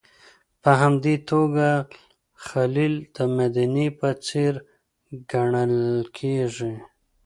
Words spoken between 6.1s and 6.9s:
کېږي.